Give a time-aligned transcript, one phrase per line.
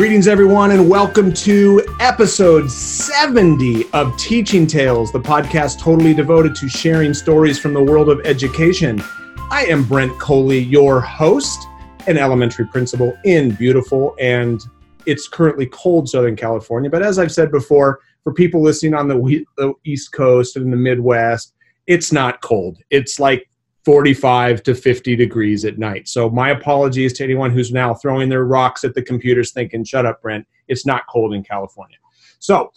[0.00, 6.70] Greetings, everyone, and welcome to episode 70 of Teaching Tales, the podcast totally devoted to
[6.70, 9.02] sharing stories from the world of education.
[9.50, 11.68] I am Brent Coley, your host,
[12.06, 14.62] an elementary principal in beautiful and
[15.04, 16.88] it's currently cold Southern California.
[16.88, 21.52] But as I've said before, for people listening on the East Coast and the Midwest,
[21.86, 22.78] it's not cold.
[22.88, 23.49] It's like
[23.84, 26.06] 45 to 50 degrees at night.
[26.08, 30.04] So my apologies to anyone who's now throwing their rocks at the computers thinking, shut
[30.04, 30.46] up, Brent.
[30.68, 31.96] It's not cold in California.
[32.38, 32.72] So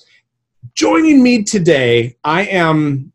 [0.74, 3.12] joining me today, I am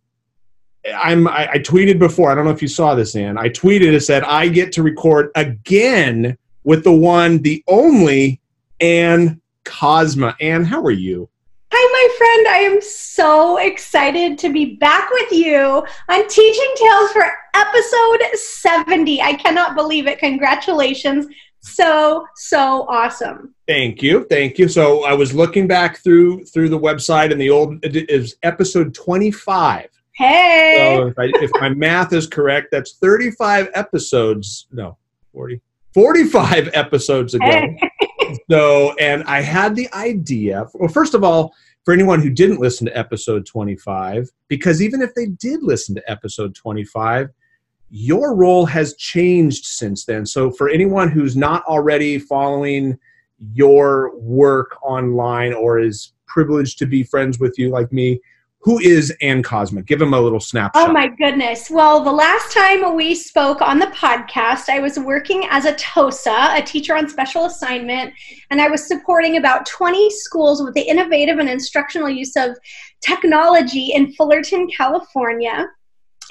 [0.94, 3.38] I'm I, I tweeted before, I don't know if you saw this, Ann.
[3.38, 8.40] I tweeted and said I get to record again with the one, the only
[8.80, 10.34] Ann Kozma.
[10.40, 11.28] Ann, how are you?
[11.70, 12.48] Hi, my friend.
[12.48, 19.20] I am so excited to be back with you on Teaching Tales for episode 70.
[19.20, 20.18] I cannot believe it.
[20.18, 21.26] Congratulations.
[21.60, 23.54] So, so awesome.
[23.66, 24.24] Thank you.
[24.30, 24.68] Thank you.
[24.68, 28.94] So I was looking back through through the website and the old it is episode
[28.94, 29.88] 25.
[30.12, 30.96] Hey.
[30.96, 34.66] So if, I, if my math is correct, that's 35 episodes.
[34.72, 34.96] No,
[35.32, 35.60] 40.
[35.92, 37.44] 45 episodes ago.
[37.44, 37.87] Hey.
[38.50, 40.66] So, and I had the idea.
[40.74, 45.14] Well, first of all, for anyone who didn't listen to episode 25, because even if
[45.14, 47.30] they did listen to episode 25,
[47.90, 50.26] your role has changed since then.
[50.26, 52.98] So, for anyone who's not already following
[53.52, 58.20] your work online or is privileged to be friends with you like me,
[58.68, 59.82] who is Ann Kozma?
[59.82, 60.90] Give him a little snapshot.
[60.90, 61.70] Oh my goodness.
[61.70, 66.54] Well, the last time we spoke on the podcast, I was working as a TOSA,
[66.54, 68.12] a teacher on special assignment,
[68.50, 72.58] and I was supporting about 20 schools with the innovative and instructional use of
[73.00, 75.66] technology in Fullerton, California.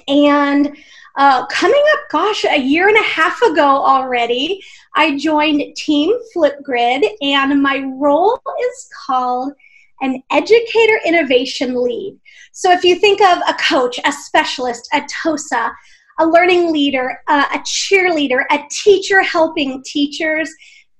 [0.07, 0.77] And
[1.15, 4.61] uh, coming up, gosh, a year and a half ago already,
[4.93, 9.53] I joined Team Flipgrid, and my role is called
[10.01, 12.19] an educator innovation lead.
[12.57, 15.71] So if you think of a coach, a specialist, a TOSA,
[16.17, 20.51] a learning leader, uh, a cheerleader, a teacher helping teachers,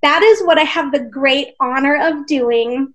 [0.02, 2.94] that is what I have the great honor of doing.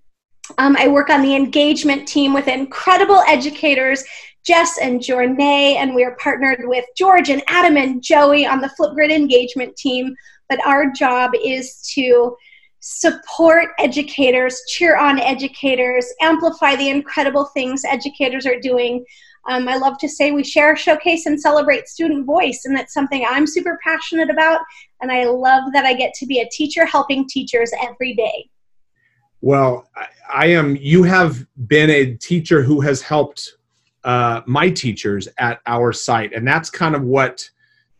[0.56, 4.02] Um, I work on the engagement team with incredible educators,
[4.46, 8.70] Jess and Jornea, and we are partnered with George and Adam and Joey on the
[8.80, 10.16] Flipgrid engagement team.
[10.48, 12.34] But our job is to
[12.86, 19.02] support educators, cheer on educators, amplify the incredible things educators are doing.
[19.48, 23.24] Um, I love to say we share, showcase, and celebrate student voice, and that's something
[23.26, 24.60] I'm super passionate about.
[25.00, 28.50] And I love that I get to be a teacher helping teachers every day.
[29.40, 29.88] Well,
[30.30, 30.76] I am.
[30.76, 33.56] You have been a teacher who has helped
[34.04, 37.48] uh, my teachers at our site, and that's kind of what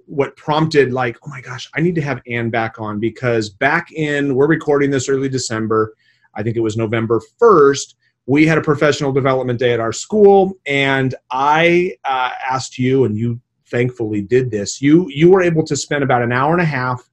[0.07, 3.91] what prompted like oh my gosh i need to have ann back on because back
[3.93, 5.95] in we're recording this early december.
[6.35, 7.95] I think it was november 1st
[8.27, 13.17] we had a professional development day at our school and i uh, asked you and
[13.17, 13.41] you
[13.75, 14.81] thankfully did this.
[14.81, 17.09] You you were able to spend about an hour and a half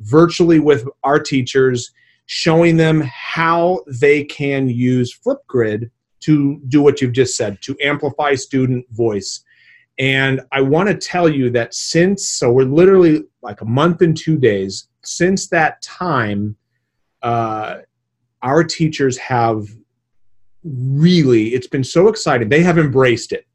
[0.00, 1.92] virtually with our teachers
[2.26, 5.90] showing them how they can use flipgrid
[6.20, 9.43] to do what you've just said to amplify student voice
[9.98, 14.16] and I want to tell you that since, so we're literally like a month and
[14.16, 16.56] two days, since that time,
[17.22, 17.78] uh,
[18.42, 19.66] our teachers have
[20.64, 22.48] really, it's been so exciting.
[22.48, 23.46] They have embraced it.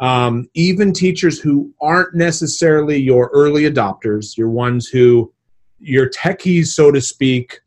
[0.00, 5.32] Um, even teachers who aren't necessarily your early adopters, your ones who,
[5.80, 7.60] your techies, so to speak,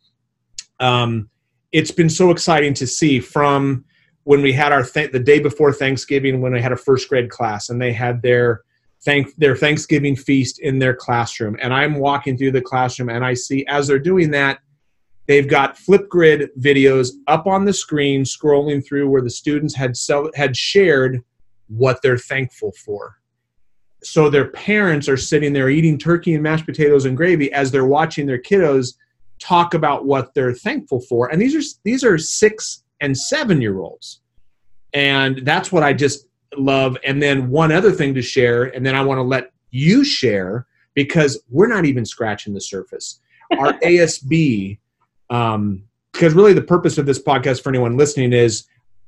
[0.80, 1.30] um,
[1.72, 3.84] it's been so exciting to see from
[4.24, 7.30] when we had our th- the day before Thanksgiving when I had a first grade
[7.30, 8.62] class and they had their
[9.04, 13.34] thank their Thanksgiving feast in their classroom and I'm walking through the classroom and I
[13.34, 14.60] see as they're doing that
[15.28, 20.32] they've got Flipgrid videos up on the screen scrolling through where the students had sell-
[20.36, 21.24] had shared
[21.68, 23.18] what they're thankful for.
[24.04, 27.86] So their parents are sitting there eating turkey and mashed potatoes and gravy as they're
[27.86, 28.96] watching their kiddos
[29.40, 31.32] talk about what they're thankful for.
[31.32, 34.22] And these are these are 6 and seven year olds.
[34.94, 36.28] And that's what I just
[36.58, 36.98] love.
[37.04, 40.68] And then one other thing to share, and then I want to let you share
[40.94, 43.20] because we're not even scratching the surface.
[43.58, 44.80] Our ASB,
[45.30, 45.84] um,
[46.14, 48.66] because really the purpose of this podcast for anyone listening is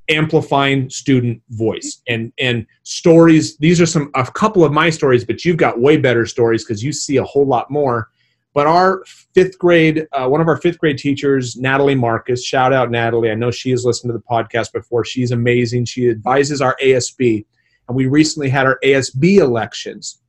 [0.09, 5.45] amplifying student voice and and stories these are some a couple of my stories but
[5.45, 8.09] you've got way better stories because you see a whole lot more
[8.53, 9.03] but our
[9.33, 13.31] fifth grade, uh, one of our fifth grade teachers, Natalie Marcus, shout out Natalie.
[13.31, 15.03] I know she has listened to the podcast before.
[15.03, 15.85] She's amazing.
[15.85, 17.45] She advises our ASB.
[17.87, 20.19] And we recently had our ASB elections.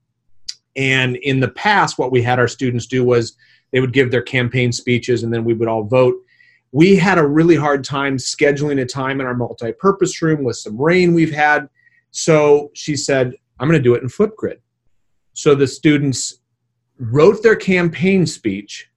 [0.75, 3.37] And in the past, what we had our students do was
[3.73, 6.17] they would give their campaign speeches and then we would all vote.
[6.73, 10.76] we had a really hard time scheduling a time in our multi-purpose room with some
[10.76, 11.69] rain we've had.
[12.11, 14.59] So she said, I'm going to do it in Flipgrid.
[15.35, 16.41] So the students
[16.99, 18.91] wrote their campaign speech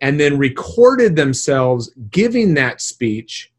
[0.00, 3.52] and then recorded themselves giving that speech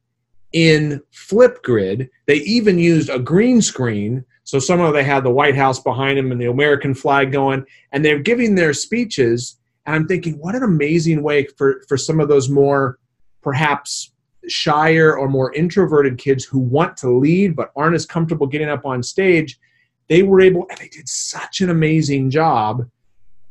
[0.51, 2.09] in Flipgrid.
[2.27, 4.25] They even used a green screen.
[4.43, 7.65] So some of they had the White House behind them and the American flag going,
[7.91, 9.57] and they're giving their speeches.
[9.85, 12.97] And I'm thinking, what an amazing way for, for some of those more
[13.41, 14.11] perhaps
[14.47, 18.85] shyer or more introverted kids who want to lead but aren't as comfortable getting up
[18.85, 19.59] on stage,
[20.07, 22.89] they were able, and they did such an amazing job.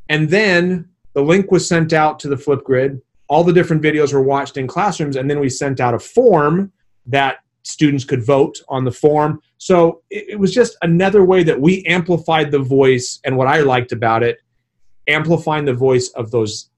[0.09, 3.01] And then the link was sent out to the Flipgrid.
[3.29, 6.73] All the different videos were watched in classrooms, and then we sent out a form
[7.07, 9.41] that students could vote on the form.
[9.59, 13.61] So it, it was just another way that we amplified the voice, and what I
[13.61, 14.39] liked about it,
[15.07, 16.71] amplifying the voice of those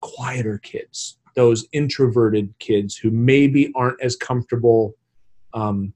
[0.00, 4.94] quieter kids those introverted kids who maybe aren't as comfortable
[5.52, 5.92] um,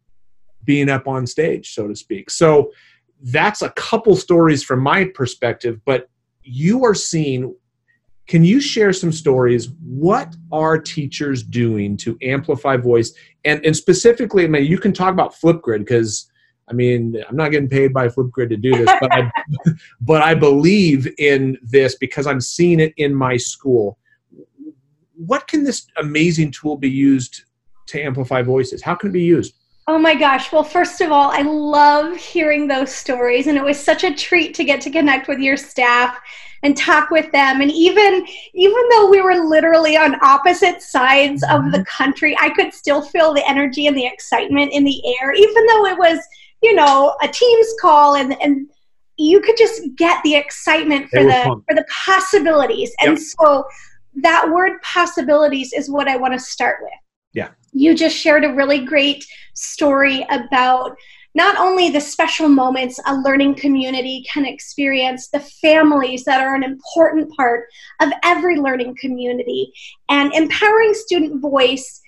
[0.64, 2.30] being up on stage, so to speak.
[2.30, 2.72] So
[3.22, 6.08] that's a couple stories from my perspective, but
[6.48, 7.54] you are seeing.
[8.26, 9.70] Can you share some stories?
[9.82, 13.14] What are teachers doing to amplify voice?
[13.46, 16.30] And, and specifically, I mean, you can talk about Flipgrid because
[16.70, 19.30] I mean, I'm not getting paid by Flipgrid to do this, but I,
[20.02, 23.98] but I believe in this because I'm seeing it in my school
[25.18, 27.42] what can this amazing tool be used
[27.86, 28.82] to amplify voices?
[28.82, 29.57] How can it be used?
[29.88, 30.52] Oh my gosh.
[30.52, 34.52] Well, first of all, I love hearing those stories, and it was such a treat
[34.56, 36.14] to get to connect with your staff
[36.62, 37.62] and talk with them.
[37.62, 41.82] And even even though we were literally on opposite sides of the mm-hmm.
[41.84, 45.86] country, I could still feel the energy and the excitement in the air, even though
[45.86, 46.18] it was,
[46.62, 48.68] you know, a Teams call and and
[49.16, 51.62] you could just get the excitement for the fun.
[51.66, 52.92] for the possibilities.
[53.00, 53.20] And yep.
[53.20, 53.64] so
[54.16, 56.92] that word possibilities is what I want to start with.
[57.72, 59.24] You just shared a really great
[59.54, 60.96] story about
[61.34, 66.64] not only the special moments a learning community can experience, the families that are an
[66.64, 67.66] important part
[68.00, 69.72] of every learning community,
[70.08, 72.00] and empowering student voice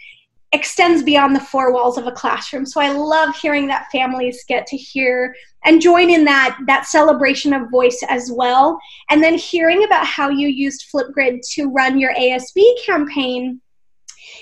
[0.53, 2.67] extends beyond the four walls of a classroom.
[2.67, 5.35] So I love hearing that families get to hear
[5.65, 8.79] and join in that that celebration of voice as well.
[9.11, 13.61] And then hearing about how you used Flipgrid to run your ASB campaign.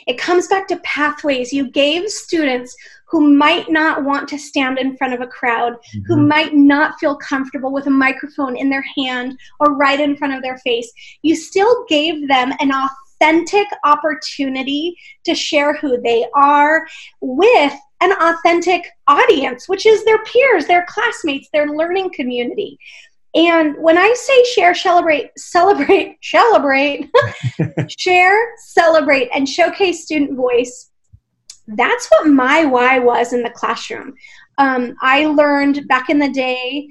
[0.09, 1.53] It comes back to pathways.
[1.53, 2.75] You gave students
[3.07, 6.01] who might not want to stand in front of a crowd, mm-hmm.
[6.07, 10.35] who might not feel comfortable with a microphone in their hand or right in front
[10.35, 10.91] of their face.
[11.23, 16.87] You still gave them an authentic authentic opportunity to share who they are
[17.21, 22.79] with an authentic audience, which is their peers, their classmates, their learning community.
[23.39, 27.09] And when I say share, celebrate, celebrate, celebrate,
[27.99, 28.37] share,
[28.67, 30.91] celebrate, and showcase student voice,
[31.69, 34.15] that's what my why was in the classroom.
[34.59, 36.89] Um, I learned back in the day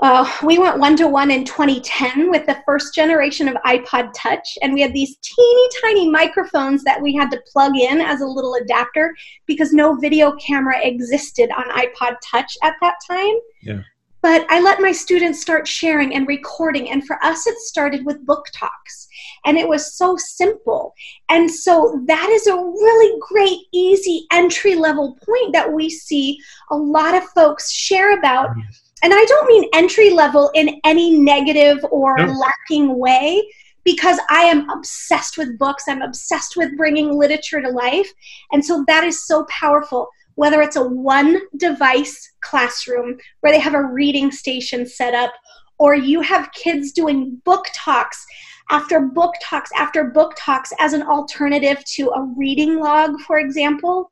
[0.00, 4.58] uh, we went one to one in 2010 with the first generation of iPod Touch,
[4.60, 8.26] and we had these teeny tiny microphones that we had to plug in as a
[8.26, 9.14] little adapter
[9.46, 13.34] because no video camera existed on iPod Touch at that time.
[13.62, 13.80] Yeah.
[14.24, 18.24] But I let my students start sharing and recording, and for us, it started with
[18.24, 19.06] book talks.
[19.44, 20.94] And it was so simple.
[21.28, 26.38] And so that is a really great, easy entry level point that we see
[26.70, 28.48] a lot of folks share about
[29.02, 32.32] and I don't mean entry level in any negative or no.
[32.32, 33.46] lacking way
[33.84, 35.84] because I am obsessed with books.
[35.86, 38.10] I'm obsessed with bringing literature to life.
[38.52, 40.08] And so that is so powerful.
[40.36, 45.32] Whether it's a one device classroom where they have a reading station set up,
[45.78, 48.24] or you have kids doing book talks
[48.70, 54.10] after book talks after book talks as an alternative to a reading log, for example.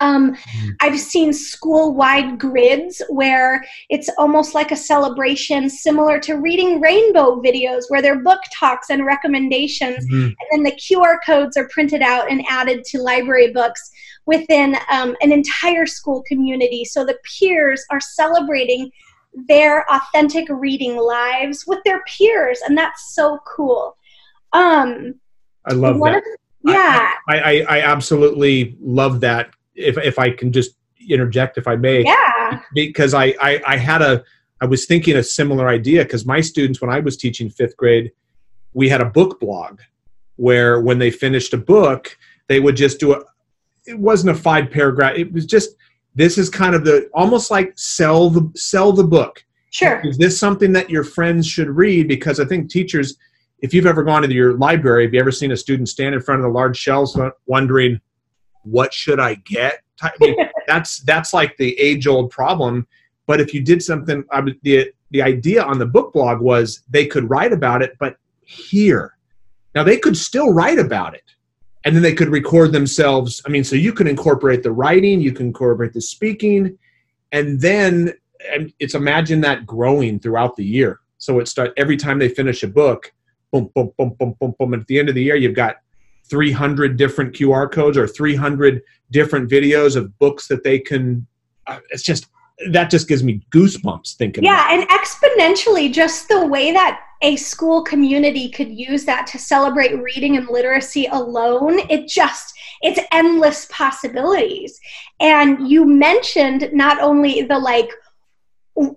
[0.00, 0.70] Um, mm-hmm.
[0.80, 7.40] I've seen school wide grids where it's almost like a celebration, similar to reading rainbow
[7.40, 10.26] videos, where there are book talks and recommendations, mm-hmm.
[10.26, 13.90] and then the QR codes are printed out and added to library books
[14.26, 16.84] within um, an entire school community.
[16.84, 18.90] So the peers are celebrating
[19.48, 23.96] their authentic reading lives with their peers, and that's so cool.
[24.52, 25.14] Um,
[25.64, 26.16] I love that.
[26.18, 26.22] Of,
[26.64, 30.76] yeah, I, I, I absolutely love that if if I can just
[31.08, 32.04] interject, if I may.
[32.04, 32.60] Yeah.
[32.74, 34.24] Because I I, I had a
[34.60, 38.12] I was thinking a similar idea because my students when I was teaching fifth grade,
[38.72, 39.80] we had a book blog
[40.36, 42.16] where when they finished a book,
[42.48, 43.22] they would just do a.
[43.86, 45.16] It wasn't a five paragraph.
[45.16, 45.76] It was just
[46.14, 49.44] this is kind of the almost like sell the sell the book.
[49.70, 50.00] Sure.
[50.04, 52.08] Is this something that your friends should read?
[52.08, 53.16] Because I think teachers
[53.60, 56.20] if you've ever gone to your library, have you ever seen a student stand in
[56.20, 58.00] front of the large shelves wondering,
[58.66, 59.80] what should I get?
[60.02, 62.86] I mean, that's that's like the age old problem.
[63.26, 66.82] But if you did something, I mean, the the idea on the book blog was
[66.88, 69.16] they could write about it, but here.
[69.74, 71.34] Now they could still write about it,
[71.84, 73.42] and then they could record themselves.
[73.46, 76.78] I mean, so you can incorporate the writing, you can incorporate the speaking,
[77.32, 78.14] and then
[78.52, 81.00] and it's imagine that growing throughout the year.
[81.18, 83.12] So it start every time they finish a book,
[83.52, 84.72] boom, boom, boom, boom, boom, boom.
[84.74, 85.76] And at the end of the year, you've got
[86.28, 91.26] 300 different QR codes or 300 different videos of books that they can.
[91.66, 92.26] Uh, it's just
[92.70, 94.44] that just gives me goosebumps thinking.
[94.44, 99.94] Yeah, and exponentially, just the way that a school community could use that to celebrate
[100.02, 104.78] reading and literacy alone, it just it's endless possibilities.
[105.20, 107.90] And you mentioned not only the like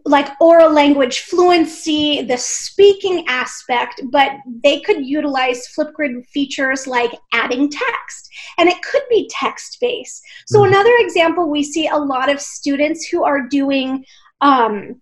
[0.05, 4.31] like oral language fluency, the speaking aspect, but
[4.63, 8.29] they could utilize Flipgrid features like adding text.
[8.57, 10.21] And it could be text based.
[10.47, 10.73] So, mm-hmm.
[10.73, 14.03] another example, we see a lot of students who are doing
[14.41, 15.01] um,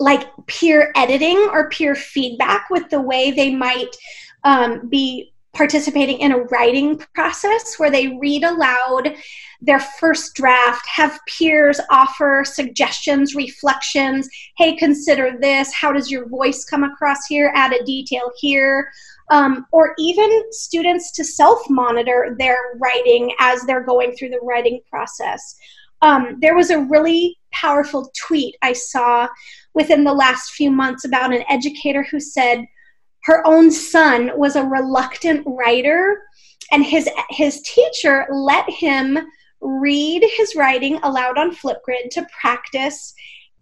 [0.00, 3.96] like peer editing or peer feedback with the way they might
[4.44, 9.16] um, be participating in a writing process where they read aloud
[9.62, 14.28] their first draft, have peers offer suggestions, reflections.
[14.58, 15.72] Hey, consider this.
[15.72, 17.52] How does your voice come across here?
[17.54, 18.90] Add a detail here.
[19.30, 24.80] Um, or even students to self monitor their writing as they're going through the writing
[24.88, 25.56] process.
[26.02, 29.26] Um, there was a really powerful tweet I saw
[29.74, 32.66] within the last few months about an educator who said,
[33.26, 36.22] her own son was a reluctant writer
[36.72, 39.18] and his his teacher let him
[39.60, 43.14] read his writing aloud on flipgrid to practice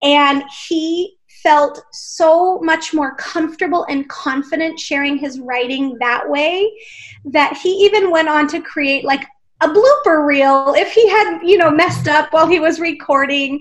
[0.03, 6.71] and he felt so much more comfortable and confident sharing his writing that way
[7.25, 9.25] that he even went on to create like
[9.63, 13.61] a blooper reel if he had you know messed up while he was recording.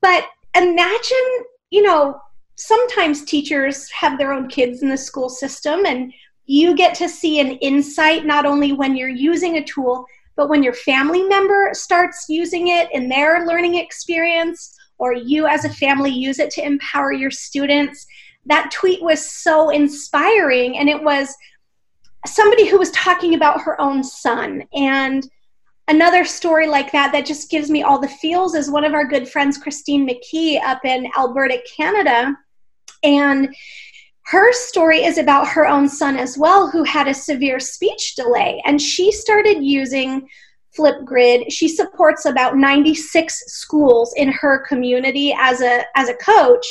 [0.00, 2.20] But imagine you know
[2.56, 6.12] sometimes teachers have their own kids in the school system and
[6.46, 10.62] you get to see an insight not only when you're using a tool but when
[10.62, 16.10] your family member starts using it in their learning experience or you as a family
[16.10, 18.06] use it to empower your students.
[18.46, 21.34] That tweet was so inspiring and it was
[22.26, 24.62] somebody who was talking about her own son.
[24.74, 25.28] And
[25.88, 29.06] another story like that that just gives me all the feels is one of our
[29.06, 32.36] good friends christine mckee up in alberta canada
[33.02, 33.54] and
[34.26, 38.60] her story is about her own son as well, who had a severe speech delay.
[38.64, 40.28] And she started using
[40.76, 41.50] Flipgrid.
[41.50, 46.66] She supports about 96 schools in her community as a, as a coach.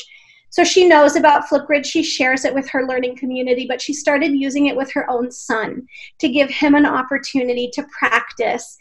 [0.50, 1.86] So she knows about Flipgrid.
[1.86, 5.32] She shares it with her learning community, but she started using it with her own
[5.32, 5.88] son
[6.20, 8.78] to give him an opportunity to practice.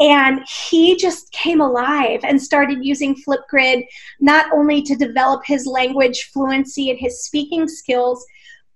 [0.00, 3.84] And he just came alive and started using Flipgrid
[4.20, 8.24] not only to develop his language fluency and his speaking skills,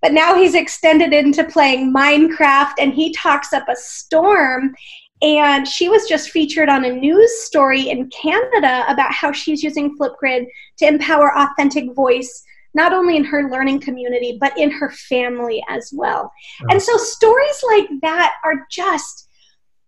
[0.01, 4.75] but now he's extended into playing Minecraft and he talks up a storm.
[5.21, 9.97] And she was just featured on a news story in Canada about how she's using
[9.97, 10.45] Flipgrid
[10.79, 15.91] to empower authentic voice not only in her learning community but in her family as
[15.93, 16.31] well.
[16.69, 19.29] And so stories like that are just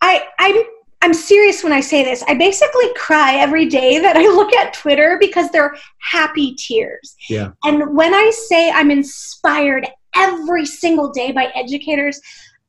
[0.01, 0.63] I I'm
[1.01, 2.23] I'm serious when I say this.
[2.27, 7.15] I basically cry every day that I look at Twitter because they're happy tears.
[7.29, 7.51] Yeah.
[7.63, 12.19] And when I say I'm inspired every single day by educators,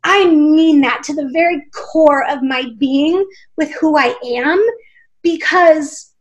[0.04, 4.64] I mean that to the very core of my being with who I am
[5.23, 6.12] because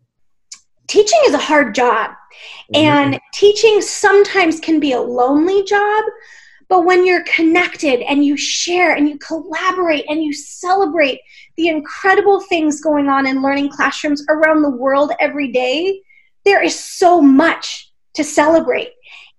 [0.88, 2.12] teaching is a hard job.
[2.74, 2.76] Mm-hmm.
[2.76, 6.04] And teaching sometimes can be a lonely job,
[6.68, 11.20] but when you're connected and you share and you collaborate and you celebrate
[11.58, 16.02] the incredible things going on in learning classrooms around the world every day,
[16.44, 18.92] there is so much to celebrate.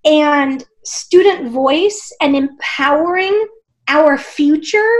[0.04, 3.46] And student voice and empowering
[3.88, 4.94] our future,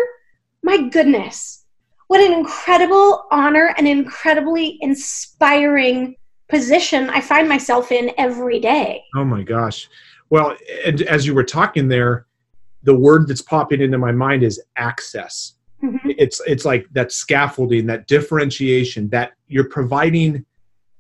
[0.63, 1.65] my goodness,
[2.09, 6.17] what an incredible honor and incredibly inspiring
[6.49, 9.03] position I find myself in every day.
[9.17, 9.89] Oh my gosh.
[10.31, 12.27] Well, and as you were talking there,
[12.83, 15.55] the word that's popping into my mind is access.
[15.87, 16.11] Mm-hmm.
[16.19, 20.45] It's it's like that scaffolding, that differentiation, that you're providing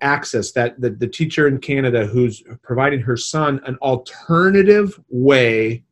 [0.00, 0.52] access.
[0.52, 5.82] That the, the teacher in Canada who's providing her son an alternative way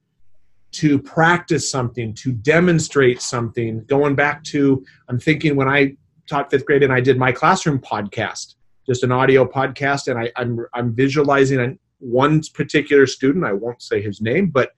[0.72, 3.84] to practice something, to demonstrate something.
[3.84, 5.96] Going back to, I'm thinking when I
[6.28, 10.30] taught fifth grade and I did my classroom podcast, just an audio podcast, and I,
[10.36, 13.44] I'm I'm visualizing one particular student.
[13.44, 14.72] I won't say his name, but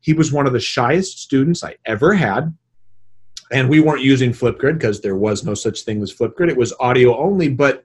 [0.00, 2.54] he was one of the shyest students I ever had.
[3.52, 6.50] And we weren't using Flipgrid because there was no such thing as Flipgrid.
[6.50, 7.84] It was audio only, but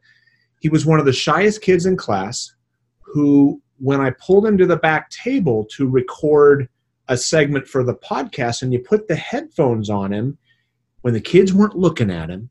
[0.60, 2.54] he was one of the shyest kids in class
[3.02, 6.68] who, when I pulled him to the back table to record
[7.10, 10.38] a segment for the podcast and you put the headphones on him,
[11.02, 12.50] when the kids weren't looking at him,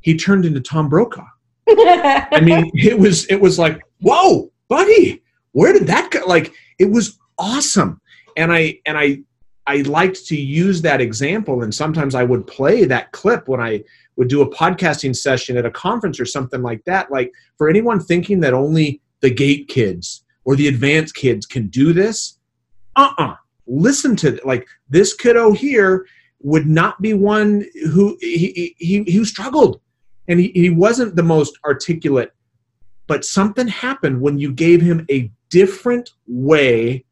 [0.00, 1.26] he turned into Tom Brokaw.
[1.68, 5.22] I mean, it was it was like, whoa, buddy,
[5.52, 6.20] where did that go?
[6.26, 8.00] Like, it was awesome.
[8.36, 9.20] And I and I
[9.66, 13.84] I liked to use that example, and sometimes I would play that clip when I
[14.16, 17.10] would do a podcasting session at a conference or something like that.
[17.10, 21.92] Like for anyone thinking that only the GATE kids or the advanced kids can do
[21.92, 22.38] this,
[22.96, 23.36] uh-uh.
[23.66, 26.06] Listen to like this kiddo here
[26.40, 29.80] would not be one who he he, he struggled
[30.28, 32.32] and he, he wasn't the most articulate
[33.06, 37.04] but something happened when you gave him a different way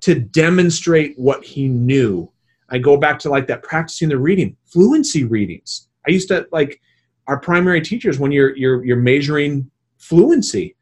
[0.00, 2.30] to demonstrate what he knew.
[2.70, 5.88] I go back to like that practicing the reading fluency readings.
[6.06, 6.80] I used to like
[7.26, 10.76] our primary teachers when you're you're you're measuring fluency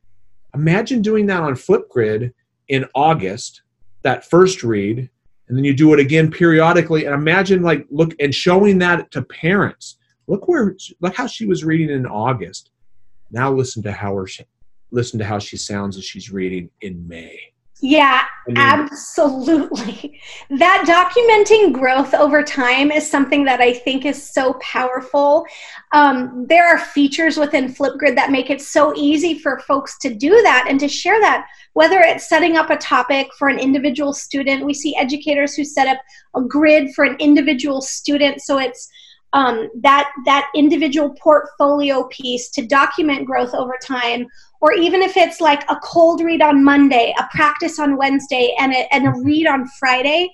[0.54, 2.32] imagine doing that on flipgrid
[2.68, 3.62] in august
[4.02, 5.11] that first read
[5.49, 9.23] and then you do it again periodically and imagine like look and showing that to
[9.23, 9.99] parents.
[10.26, 12.70] Look where look how she was reading in august.
[13.30, 14.26] Now listen to how her
[14.90, 17.38] listen to how she sounds as she's reading in may
[17.80, 20.21] yeah, I mean, absolutely.
[20.50, 25.45] That documenting growth over time is something that I think is so powerful.
[25.92, 30.30] Um, there are features within Flipgrid that make it so easy for folks to do
[30.42, 34.64] that and to share that, whether it's setting up a topic for an individual student.
[34.64, 35.99] We see educators who set up
[36.35, 38.40] a grid for an individual student.
[38.40, 38.88] So it's
[39.37, 44.26] um, that that individual portfolio piece to document growth over time
[44.62, 48.73] or even if it's like a cold read on monday a practice on wednesday and
[48.73, 50.28] a, and a read on friday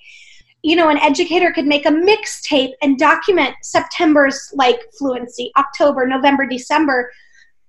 [0.63, 6.47] you know an educator could make a mixtape and document september's like fluency october november
[6.47, 7.11] december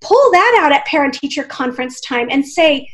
[0.01, 2.88] pull that out at parent teacher conference time and say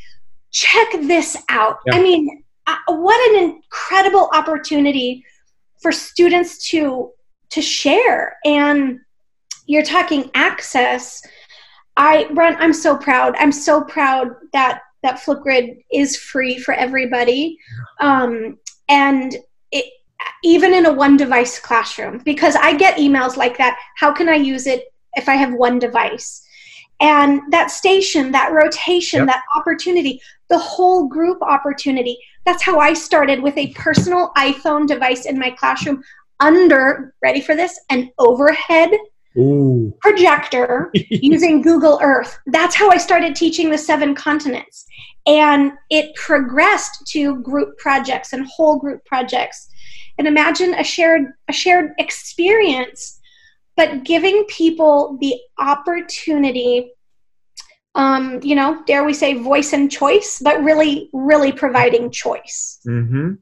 [0.51, 1.97] check this out yeah.
[1.97, 5.23] i mean uh, what an incredible opportunity
[5.83, 7.11] for students to
[7.51, 8.37] to share.
[8.45, 9.01] And
[9.67, 11.23] you're talking access.
[11.97, 13.37] I run i'm so proud.
[13.39, 17.57] I'm so proud that that flipgrid is free for everybody.
[18.01, 18.59] Um,
[18.89, 19.37] and
[19.71, 19.85] it,
[20.43, 23.79] even in a one device classroom because i get emails like that.
[23.97, 24.85] How can i use it
[25.15, 26.45] if i have one device?
[27.01, 29.29] And that station that rotation yep.
[29.29, 32.19] that opportunity the whole group opportunity.
[32.45, 36.03] That's how i started with a personal iphone device in my classroom
[36.41, 38.91] under, ready for this, an overhead
[39.37, 39.95] Ooh.
[40.01, 42.39] projector using Google Earth.
[42.47, 44.87] That's how I started teaching the seven continents.
[45.27, 49.69] And it progressed to group projects and whole group projects.
[50.19, 53.21] And imagine a shared a shared experience,
[53.77, 56.91] but giving people the opportunity
[57.95, 62.79] um, you know, dare we say voice and choice, but really, really providing choice.
[62.87, 63.33] Mm-hmm.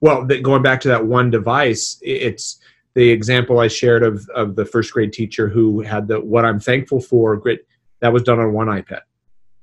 [0.00, 2.60] Well, going back to that one device, it's
[2.94, 6.60] the example I shared of of the first grade teacher who had the what I'm
[6.60, 7.36] thankful for.
[7.36, 7.60] Great,
[8.00, 9.00] that was done on one iPad.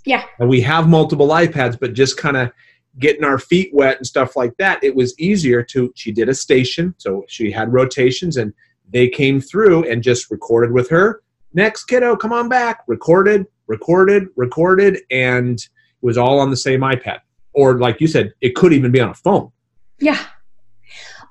[0.05, 0.23] Yeah.
[0.39, 2.51] And we have multiple iPads, but just kind of
[2.99, 5.91] getting our feet wet and stuff like that, it was easier to.
[5.95, 8.53] She did a station, so she had rotations, and
[8.89, 11.21] they came through and just recorded with her.
[11.53, 12.83] Next kiddo, come on back.
[12.87, 15.69] Recorded, recorded, recorded, and it
[16.01, 17.19] was all on the same iPad.
[17.53, 19.51] Or like you said, it could even be on a phone.
[19.99, 20.25] Yeah.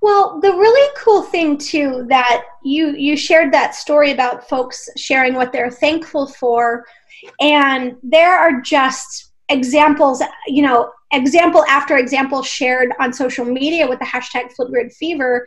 [0.02, 5.34] Well, the really cool thing too that you you shared that story about folks sharing
[5.34, 6.84] what they're thankful for
[7.40, 13.98] and there are just examples, you know, example after example shared on social media with
[13.98, 15.46] the hashtag Flipgrid Fever.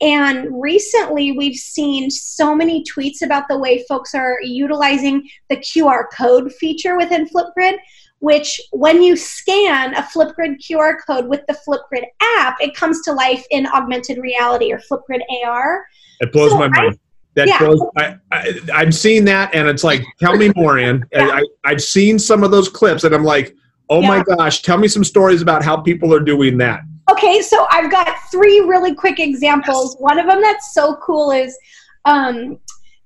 [0.00, 6.04] And recently we've seen so many tweets about the way folks are utilizing the QR
[6.16, 7.78] code feature within Flipgrid
[8.20, 12.04] which when you scan a Flipgrid QR code with the Flipgrid
[12.38, 15.86] app, it comes to life in augmented reality or Flipgrid AR.
[16.20, 16.94] It blows so my mind.
[16.94, 16.98] I,
[17.34, 17.58] that yeah.
[17.58, 21.04] blows, I, I, I'm seeing that, and it's like, tell me more, Ann.
[21.12, 21.28] yeah.
[21.28, 23.54] I, I've seen some of those clips, and I'm like,
[23.90, 24.08] oh yeah.
[24.08, 26.80] my gosh, tell me some stories about how people are doing that.
[27.10, 29.94] Okay, so I've got three really quick examples.
[29.94, 30.00] Yes.
[30.00, 31.56] One of them that's so cool is
[32.04, 32.58] um,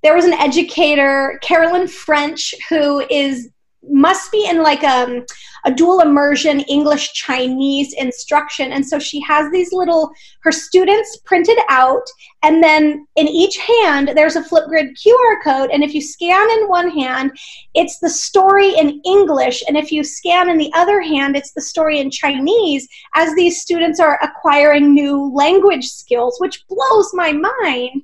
[0.03, 3.51] there was an educator, Carolyn French, who is
[3.89, 5.23] must be in like a,
[5.65, 8.73] a dual immersion English Chinese instruction.
[8.73, 12.03] And so she has these little, her students printed out,
[12.43, 15.71] and then in each hand, there's a Flipgrid QR code.
[15.71, 17.33] And if you scan in one hand,
[17.75, 19.63] it's the story in English.
[19.67, 23.61] And if you scan in the other hand, it's the story in Chinese as these
[23.61, 28.03] students are acquiring new language skills, which blows my mind.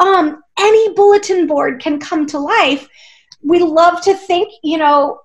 [0.00, 2.88] Um, any bulletin board can come to life
[3.42, 5.20] we love to think you know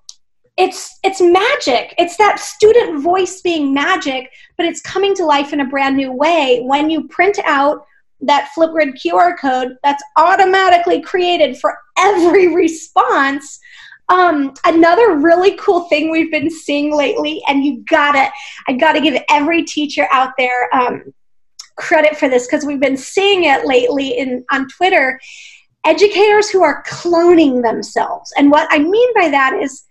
[0.56, 1.94] it's it's magic.
[1.98, 6.12] It's that student voice being magic but it's coming to life in a brand new
[6.12, 6.62] way.
[6.64, 7.84] When you print out
[8.22, 13.60] that flipgrid qr code that's automatically created for every response
[14.08, 18.30] um, another really cool thing we've been seeing lately and you gotta
[18.68, 21.12] i gotta give every teacher out there um,
[21.76, 25.20] credit for this because we've been seeing it lately in on twitter
[25.86, 28.32] educators who are cloning themselves.
[28.36, 29.84] And what I mean by that is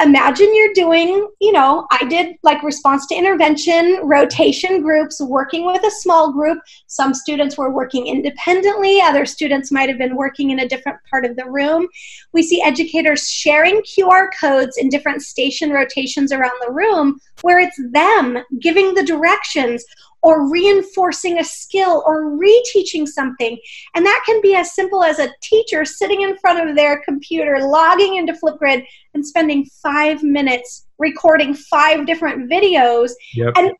[0.00, 5.84] imagine you're doing, you know, I did like response to intervention, rotation groups, working with
[5.84, 6.58] a small group.
[6.86, 11.24] Some students were working independently, other students might have been working in a different part
[11.24, 11.86] of the room.
[12.32, 17.80] We see educators sharing QR codes in different station rotations around the room where it's
[17.92, 19.84] them giving the directions
[20.22, 23.58] or reinforcing a skill or reteaching something.
[23.94, 27.60] And that can be as simple as a teacher sitting in front of their computer,
[27.60, 33.54] logging into Flipgrid, and spending five minutes recording five different videos yep.
[33.56, 33.72] and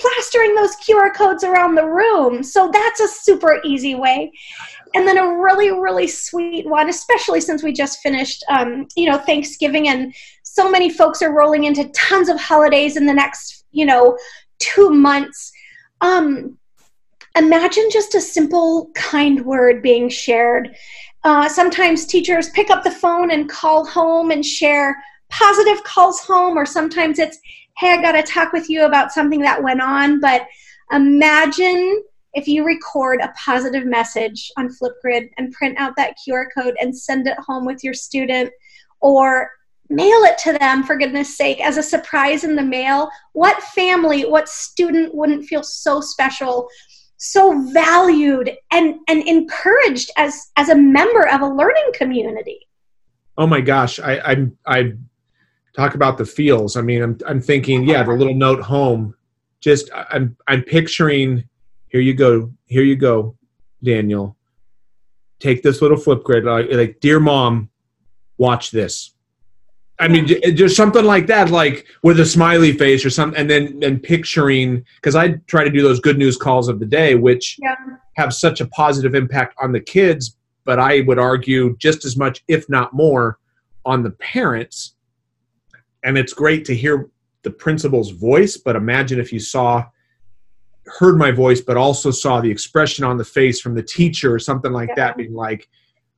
[0.00, 2.42] plastering those QR codes around the room.
[2.42, 4.32] So that's a super easy way.
[4.94, 9.18] And then a really, really sweet one, especially since we just finished, um, you know,
[9.18, 13.86] Thanksgiving, and so many folks are rolling into tons of holidays in the next, you
[13.86, 14.16] know,
[14.60, 15.50] two months
[16.04, 16.58] um,
[17.34, 20.76] imagine just a simple, kind word being shared.
[21.24, 26.58] Uh, sometimes teachers pick up the phone and call home and share positive calls home,
[26.58, 27.38] or sometimes it's,
[27.78, 30.20] hey, I got to talk with you about something that went on.
[30.20, 30.46] But
[30.92, 32.02] imagine
[32.34, 36.96] if you record a positive message on Flipgrid and print out that QR code and
[36.96, 38.50] send it home with your student,
[39.00, 39.50] or
[39.90, 43.10] mail it to them for goodness sake as a surprise in the mail.
[43.32, 46.68] What family what student wouldn't feel so special
[47.16, 52.66] so valued and and encouraged as as a member of a learning community?
[53.36, 54.92] Oh my gosh i i i
[55.76, 56.76] talk about the feels.
[56.76, 59.14] I mean i'm i'm thinking yeah the little note home.
[59.60, 61.44] Just i'm i'm picturing
[61.88, 63.36] here you go here you go
[63.82, 64.36] daniel.
[65.40, 67.68] Take this little Flipgrid like, like dear mom
[68.38, 69.13] watch this
[70.00, 70.26] I mean,
[70.56, 74.84] just something like that, like with a smiley face or something, and then and picturing
[74.96, 77.76] because I try to do those good news calls of the day, which yeah.
[78.14, 82.42] have such a positive impact on the kids, but I would argue just as much,
[82.48, 83.38] if not more,
[83.84, 84.96] on the parents.
[86.02, 87.08] And it's great to hear
[87.42, 89.84] the principal's voice, but imagine if you saw,
[90.86, 94.40] heard my voice, but also saw the expression on the face from the teacher or
[94.40, 94.94] something like yeah.
[94.96, 95.68] that, being like,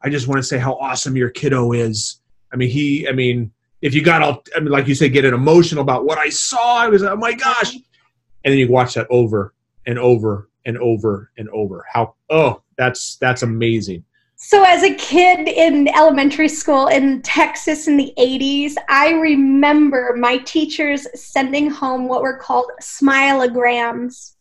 [0.03, 2.23] "I just want to say how awesome your kiddo is."
[2.55, 3.53] I mean, he, I mean
[3.87, 6.79] if you got all, I mean, like you said, get emotional about what I saw,
[6.79, 7.73] I was, oh my gosh.
[7.73, 9.55] And then you watch that over
[9.87, 11.85] and over and over and over.
[11.93, 14.05] How, oh, that's, that's amazing.
[14.35, 20.39] So, as a kid in elementary school in Texas in the 80s, I remember my
[20.39, 24.35] teachers sending home what were called smilograms.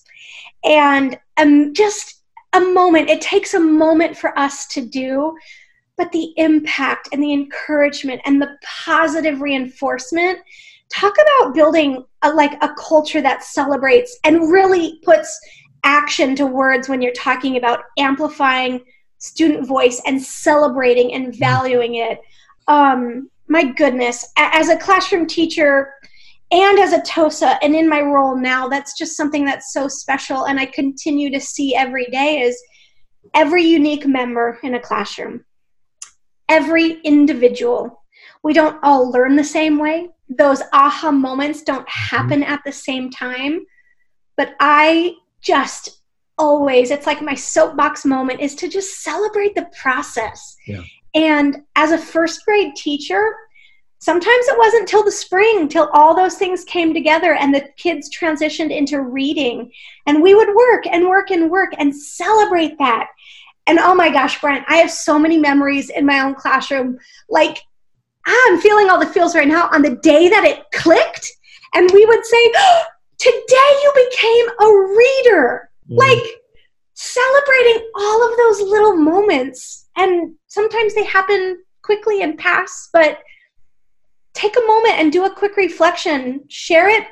[0.64, 5.38] And um, just a moment, it takes a moment for us to do,
[5.98, 10.40] but the impact and the encouragement and the positive reinforcement.
[10.94, 15.40] Talk about building a, like a culture that celebrates and really puts
[15.84, 18.82] action to words when you're talking about amplifying
[19.18, 22.20] student voice and celebrating and valuing it.
[22.68, 25.94] Um, my goodness as a classroom teacher
[26.52, 30.46] and as a tosa and in my role now that's just something that's so special
[30.46, 32.60] and i continue to see every day is
[33.34, 35.44] every unique member in a classroom
[36.50, 38.04] every individual.
[38.44, 40.10] We don't all learn the same way.
[40.30, 42.16] Those aha moments don't mm-hmm.
[42.16, 43.66] happen at the same time.
[44.38, 46.02] But I just
[46.38, 50.56] always, it's like my soapbox moment is to just celebrate the process.
[50.68, 50.82] Yeah.
[51.14, 53.34] And as a first grade teacher,
[54.00, 58.16] sometimes it wasn't till the spring till all those things came together and the kids
[58.16, 59.72] transitioned into reading
[60.06, 63.08] and we would work and work and work and celebrate that
[63.68, 66.98] and oh my gosh, Brent, I have so many memories in my own classroom.
[67.30, 67.60] Like,
[68.26, 71.32] I'm feeling all the feels right now on the day that it clicked.
[71.74, 72.84] And we would say, oh,
[73.18, 75.70] Today you became a reader.
[75.90, 75.98] Mm.
[75.98, 76.24] Like,
[76.94, 79.88] celebrating all of those little moments.
[79.96, 83.20] And sometimes they happen quickly and pass, but
[84.34, 86.44] take a moment and do a quick reflection.
[86.50, 87.08] Share it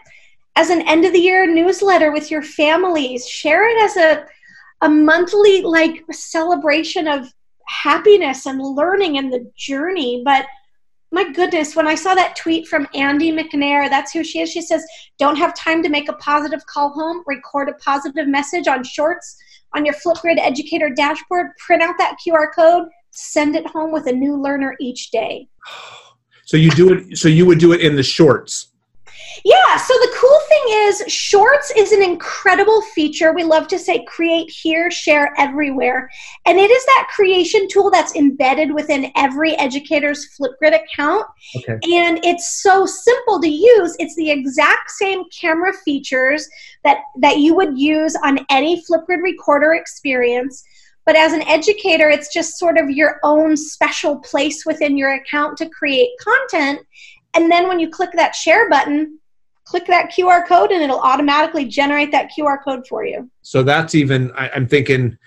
[0.55, 3.27] as an end of the year newsletter with your families.
[3.27, 4.25] Share it as a
[4.84, 7.34] a monthly like celebration of
[7.67, 10.22] happiness and learning and the journey.
[10.24, 10.46] But
[11.12, 14.52] my goodness, when I saw that tweet from Andi McNair, that's who she is.
[14.52, 14.86] She says,
[15.17, 19.38] Don't have time to make a positive call home, record a positive message on shorts
[19.74, 24.12] on your Flipgrid educator dashboard, print out that QR code, send it home with a
[24.12, 25.48] new learner each day.
[26.46, 28.72] So you do it so you would do it in the shorts.
[29.43, 33.34] Yeah, so the cool thing is Shorts is an incredible feature.
[33.34, 36.10] We love to say create here, share everywhere.
[36.46, 41.26] And it is that creation tool that's embedded within every educator's Flipgrid account.
[41.56, 41.74] Okay.
[41.74, 43.96] And it's so simple to use.
[44.00, 46.48] It's the exact same camera features
[46.84, 50.63] that that you would use on any Flipgrid recorder experience.
[51.06, 55.58] But as an educator, it's just sort of your own special place within your account
[55.58, 56.80] to create content.
[57.34, 59.19] And then when you click that share button,
[59.65, 63.30] click that QR code and it'll automatically generate that QR code for you.
[63.41, 65.17] So that's even I, am thinking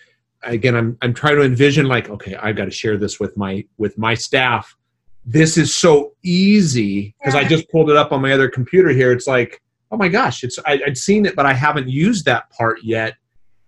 [0.43, 3.65] again, I'm I'm trying to envision like, okay, I've got to share this with my
[3.79, 4.77] with my staff.
[5.25, 7.41] This is so easy because yeah.
[7.41, 9.13] I just pulled it up on my other computer here.
[9.13, 12.49] It's like, oh my gosh, it's I, I'd seen it, but I haven't used that
[12.51, 13.15] part yet.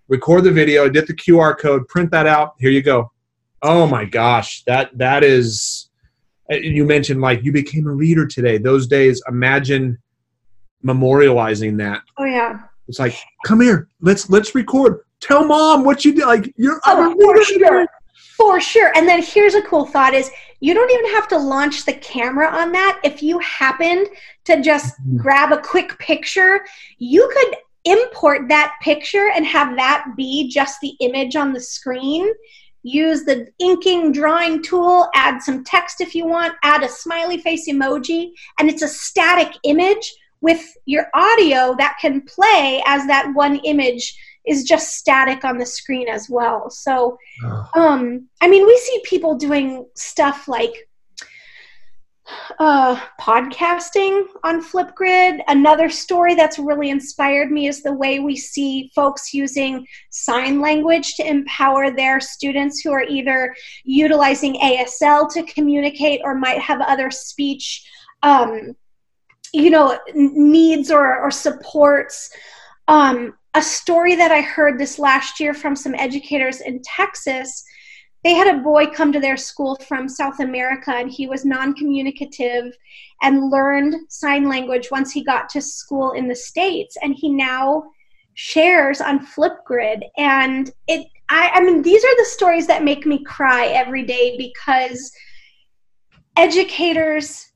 [0.07, 2.55] Record the video, get the QR code, print that out.
[2.59, 3.11] Here you go.
[3.61, 5.89] Oh my gosh, that that is.
[6.51, 8.57] Uh, you mentioned like you became a reader today.
[8.57, 9.97] Those days, imagine
[10.85, 12.01] memorializing that.
[12.17, 12.61] Oh yeah.
[12.87, 13.15] It's like,
[13.45, 15.01] come here, let's let's record.
[15.21, 16.25] Tell mom what you did.
[16.25, 17.87] Like you're oh, for sure.
[18.37, 18.91] For sure.
[18.95, 22.47] And then here's a cool thought is you don't even have to launch the camera
[22.49, 22.99] on that.
[23.03, 24.07] If you happened
[24.45, 25.17] to just mm-hmm.
[25.17, 26.65] grab a quick picture,
[26.97, 32.29] you could import that picture and have that be just the image on the screen.
[32.83, 37.69] Use the inking drawing tool, add some text if you want, add a smiley face
[37.69, 43.57] emoji, and it's a static image with your audio that can play as that one
[43.65, 46.69] image is just static on the screen as well.
[46.69, 47.69] So, oh.
[47.75, 50.73] um, I mean, we see people doing stuff like
[52.59, 55.39] uh, podcasting on Flipgrid.
[55.47, 61.15] Another story that's really inspired me is the way we see folks using sign language
[61.15, 67.11] to empower their students who are either utilizing ASL to communicate or might have other
[67.11, 67.87] speech.
[68.23, 68.75] Um,
[69.53, 72.29] you know needs or, or supports.
[72.87, 77.63] Um, a story that i heard this last year from some educators in texas
[78.23, 82.71] they had a boy come to their school from south america and he was non-communicative
[83.23, 87.83] and learned sign language once he got to school in the states and he now
[88.39, 90.01] shares on flipgrid.
[90.17, 94.37] And it I, I mean these are the stories that make me cry every day
[94.37, 95.11] because
[96.37, 97.48] educators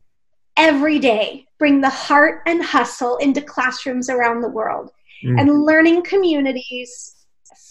[0.58, 4.92] every day bring the heart and hustle into classrooms around the world.
[5.24, 5.40] Mm-hmm.
[5.40, 7.26] And learning communities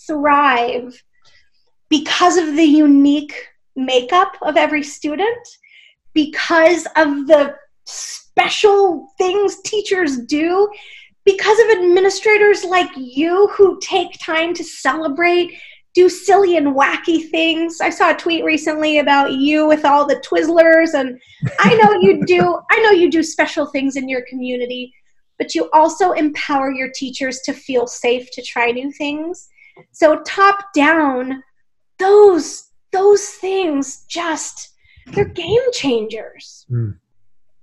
[0.06, 1.02] thrive
[1.88, 3.34] because of the unique
[3.76, 5.46] makeup of every student,
[6.14, 10.70] because of the special things teachers do,
[11.24, 15.52] because of administrators like you who take time to celebrate
[15.94, 17.80] do silly and wacky things.
[17.80, 21.20] I saw a tweet recently about you with all the Twizzlers, and
[21.58, 22.58] I know you do.
[22.70, 24.92] I know you do special things in your community,
[25.38, 29.48] but you also empower your teachers to feel safe to try new things.
[29.90, 31.42] So top down,
[31.98, 34.70] those those things just
[35.08, 36.66] they're game changers.
[36.70, 36.98] Mm.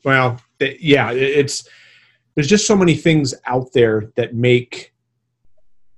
[0.03, 1.67] Well, yeah, it's
[2.35, 4.88] there's just so many things out there that make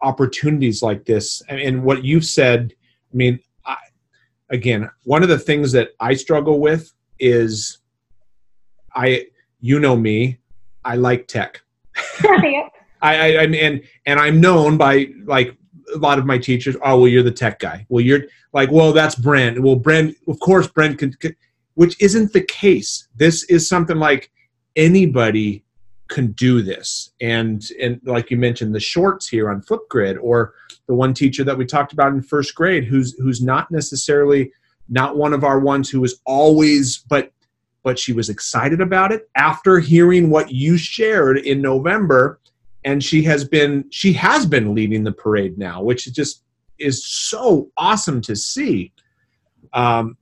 [0.02, 1.42] opportunities like this.
[1.48, 2.74] And what you've said
[3.14, 3.76] i mean I,
[4.50, 7.80] again one of the things that i struggle with is
[8.96, 9.26] i
[9.60, 10.40] you know me
[10.84, 11.62] i like tech.
[12.24, 12.70] I,
[13.02, 15.58] I I and and i'm known by like
[15.94, 17.86] a lot of my teachers oh well you're the tech guy.
[17.90, 19.62] Well you're like well that's brent.
[19.62, 21.36] Well brent of course brent can, can
[21.74, 23.08] which isn't the case.
[23.16, 24.32] This is something like
[24.76, 25.64] anybody
[26.12, 27.12] can do this.
[27.19, 30.54] And and like you mentioned the shorts here on flipgrid or
[30.86, 34.52] the one teacher that we talked about in first grade who's who's not necessarily
[34.89, 37.32] not one of our ones who was always but
[37.84, 42.39] but she was excited about it after hearing what you shared in november.
[42.84, 46.43] And she has been she has been leading the parade now which just
[46.78, 48.91] is so awesome to see.
[49.74, 50.17] Um,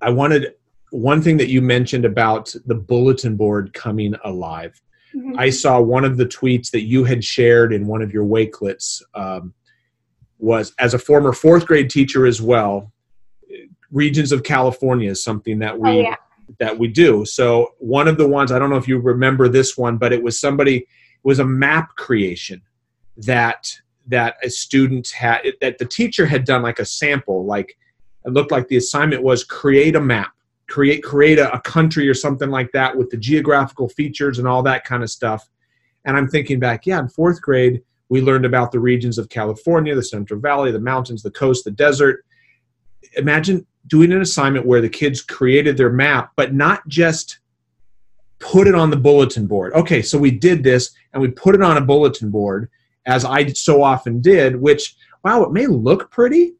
[0.00, 0.54] i wanted
[0.90, 4.80] one thing that you mentioned about the bulletin board coming alive.
[5.14, 5.38] Mm-hmm.
[5.38, 9.02] I saw one of the tweets that you had shared in one of your Wakelets
[9.14, 9.54] um,
[10.38, 12.92] was as a former fourth grade teacher as well.
[13.90, 16.14] Regions of California is something that we oh, yeah.
[16.60, 17.24] that we do.
[17.24, 20.22] So one of the ones I don't know if you remember this one, but it
[20.22, 20.86] was somebody it
[21.24, 22.62] was a map creation
[23.16, 23.68] that
[24.06, 27.76] that a student had that the teacher had done like a sample like
[28.24, 30.32] it looked like the assignment was create a map
[30.70, 34.62] create create a, a country or something like that with the geographical features and all
[34.62, 35.48] that kind of stuff.
[36.06, 39.94] And i'm thinking back yeah in fourth grade we learned about the regions of california
[39.94, 42.24] the central valley the mountains the coast the desert.
[43.16, 47.40] Imagine doing an assignment where the kids created their map but not just
[48.38, 49.74] put it on the bulletin board.
[49.74, 52.70] Okay so we did this and we put it on a bulletin board
[53.06, 56.54] as I so often did, which, wow, it may look pretty,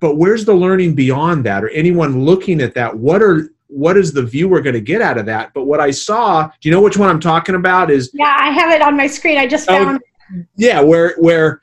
[0.00, 2.96] but where's the learning beyond that or anyone looking at that?
[2.96, 5.52] What are what is the viewer going to get out of that?
[5.52, 7.90] But what I saw, do you know which one I'm talking about?
[7.90, 9.38] Is yeah, I have it on my screen.
[9.38, 10.00] I just oh, found.
[10.34, 11.60] Oh, yeah, where where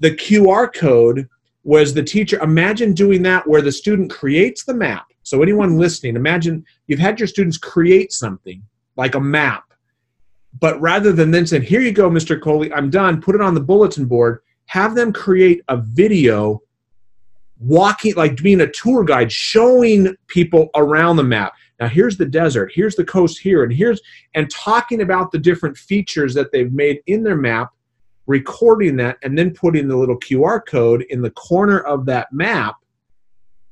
[0.00, 1.28] the QR code
[1.64, 2.40] was the teacher.
[2.40, 5.06] Imagine doing that where the student creates the map.
[5.22, 8.62] So anyone listening, imagine you've had your students create something
[8.96, 9.72] like a map
[10.60, 12.40] but rather than then saying, here you go, Mr.
[12.40, 16.62] Coley, I'm done, put it on the bulletin board, have them create a video
[17.62, 21.54] walking, like being a tour guide, showing people around the map.
[21.80, 24.00] Now, here's the desert, here's the coast here, and here's,
[24.34, 27.72] and talking about the different features that they've made in their map,
[28.26, 32.76] recording that, and then putting the little QR code in the corner of that map.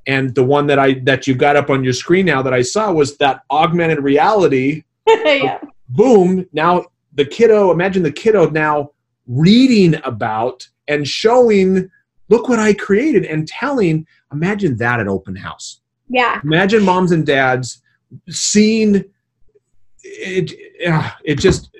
[0.07, 2.63] And the one that I that you got up on your screen now that I
[2.63, 8.91] saw was that augmented reality yeah boom, now the kiddo, imagine the kiddo now
[9.27, 11.91] reading about and showing,
[12.31, 15.81] look what I created, and telling, imagine that at open house.
[16.09, 16.41] Yeah.
[16.43, 17.83] Imagine moms and dads
[18.29, 19.05] seeing
[20.03, 20.53] it,
[21.25, 21.71] it just,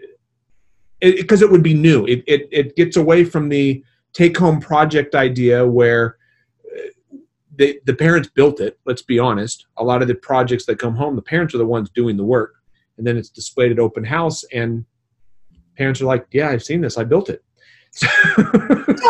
[1.01, 2.05] because it, it, would be new.
[2.07, 3.83] It, it, it gets away from the
[4.13, 6.19] take home project idea where
[6.67, 7.17] uh,
[7.57, 9.67] they, the parents built it, let's be honest.
[9.79, 12.25] A lot of the projects that come home, the parents are the ones doing the
[12.25, 12.61] work
[13.01, 14.85] and then it's displayed at open house and
[15.75, 17.43] parents are like yeah i've seen this i built it
[17.93, 18.07] so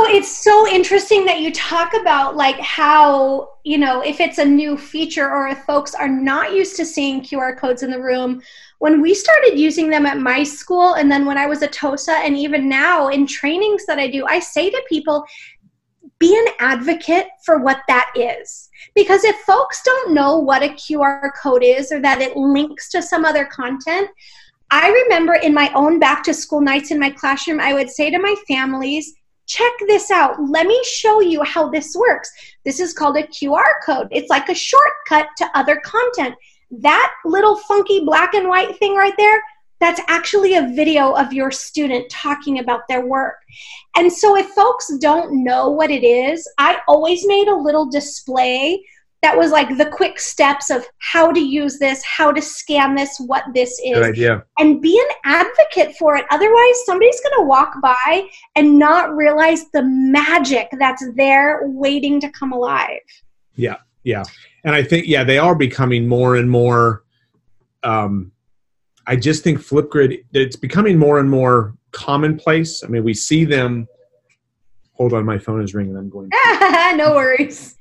[0.08, 4.76] it's so interesting that you talk about like how you know if it's a new
[4.76, 8.40] feature or if folks are not used to seeing qr codes in the room
[8.78, 12.12] when we started using them at my school and then when i was a tosa
[12.24, 15.26] and even now in trainings that i do i say to people
[16.20, 18.68] be an advocate for what that is.
[18.94, 23.02] Because if folks don't know what a QR code is or that it links to
[23.02, 24.08] some other content,
[24.70, 28.10] I remember in my own back to school nights in my classroom, I would say
[28.10, 29.14] to my families,
[29.46, 30.36] check this out.
[30.48, 32.30] Let me show you how this works.
[32.64, 34.08] This is called a QR code.
[34.12, 36.36] It's like a shortcut to other content.
[36.70, 39.42] That little funky black and white thing right there,
[39.80, 43.36] that's actually a video of your student talking about their work.
[43.96, 48.84] And so if folks don't know what it is, I always made a little display
[49.22, 53.18] that was like the quick steps of how to use this, how to scan this,
[53.18, 53.94] what this is.
[53.94, 54.44] Good idea.
[54.58, 56.24] And be an advocate for it.
[56.30, 62.30] Otherwise, somebody's going to walk by and not realize the magic that's there waiting to
[62.30, 62.98] come alive.
[63.56, 64.22] Yeah, yeah.
[64.64, 67.04] And I think, yeah, they are becoming more and more
[67.82, 68.32] um,
[69.06, 72.84] I just think Flipgrid it's becoming more and more commonplace.
[72.84, 73.88] I mean, we see them.
[74.94, 75.96] Hold on, my phone is ringing.
[75.96, 76.30] I'm going.
[76.96, 77.76] no worries.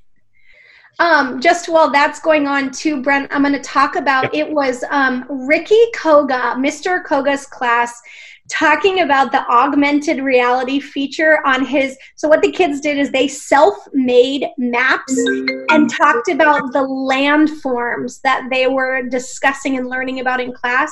[1.00, 4.48] Um, just while that's going on too, Brent, I'm going to talk about yep.
[4.48, 7.04] it was um, Ricky Koga, Mr.
[7.04, 8.02] Koga's class
[8.50, 13.28] talking about the augmented reality feature on his so what the kids did is they
[13.28, 15.16] self-made maps
[15.70, 20.92] and talked about the landforms that they were discussing and learning about in class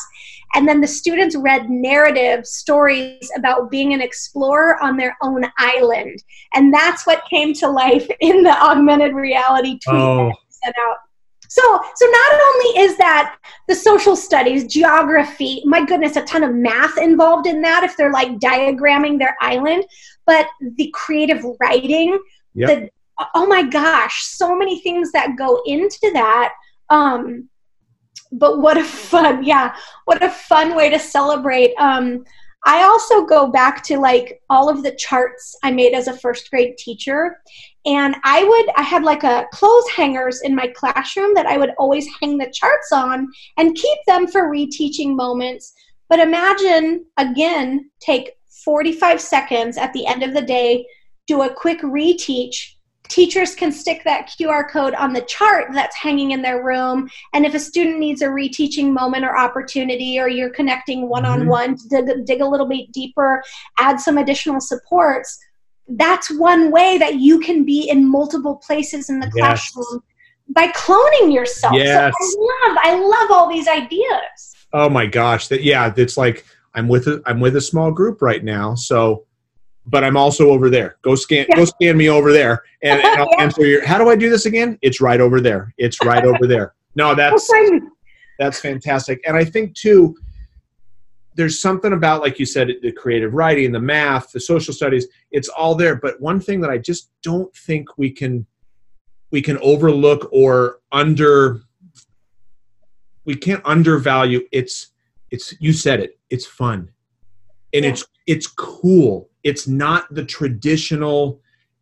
[0.53, 6.23] and then the students read narrative stories about being an explorer on their own island
[6.53, 10.31] and that's what came to life in the augmented reality tweet oh.
[10.49, 10.97] sent out
[11.49, 11.61] so,
[11.95, 16.97] so not only is that the social studies, geography, my goodness, a ton of math
[16.97, 19.85] involved in that if they're like diagramming their island,
[20.25, 22.19] but the creative writing,
[22.53, 22.67] yep.
[22.69, 22.89] the
[23.33, 26.53] oh my gosh, so many things that go into that.
[26.89, 27.49] Um,
[28.37, 31.73] but what a fun, yeah, what a fun way to celebrate.
[31.77, 32.23] Um,
[32.65, 36.49] I also go back to like all of the charts I made as a first
[36.49, 37.37] grade teacher.
[37.85, 41.71] And I would, I had like a clothes hangers in my classroom that I would
[41.77, 45.73] always hang the charts on and keep them for reteaching moments.
[46.09, 48.33] But imagine, again, take
[48.65, 50.85] 45 seconds at the end of the day,
[51.27, 52.73] do a quick reteach
[53.09, 57.09] teachers can stick that QR code on the chart that's hanging in their room.
[57.33, 61.47] And if a student needs a reteaching moment or opportunity, or you're connecting one on
[61.47, 63.43] one to dig, dig, a little bit deeper,
[63.77, 65.37] add some additional supports,
[65.89, 70.03] that's one way that you can be in multiple places in the classroom.
[70.49, 71.75] by cloning yourself.
[71.75, 72.13] Yes.
[72.19, 74.55] So I love, I love all these ideas.
[74.73, 78.21] Oh my gosh, that yeah, it's like I'm with a, I'm with a small group
[78.21, 79.25] right now, so
[79.87, 80.97] but I'm also over there.
[81.01, 81.55] Go scan Yeah.
[81.57, 83.43] go scan me over there, and, and I'll Yeah.
[83.43, 83.85] answer your.
[83.85, 84.77] How do I do this again?
[84.81, 85.73] It's right over there.
[85.77, 86.73] It's right over there.
[86.95, 87.49] No, that's
[88.39, 90.15] that's fantastic, and I think too.
[91.35, 95.05] There's something about, like you said, the creative writing, the math, the social studies.
[95.29, 98.47] It's all there, but one thing that I just don't think we can
[99.29, 101.61] we can overlook or under
[103.25, 104.87] we can't undervalue it's
[105.31, 106.89] it's you said it it's fun
[107.73, 107.91] and Yeah.
[107.91, 111.39] it's it's cool it's not the traditional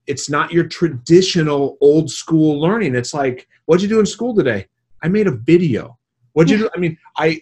[0.07, 4.67] it's not your traditional old school learning it's like what'd you do in school today
[5.03, 5.97] i made a video
[6.33, 7.41] what'd you do i mean i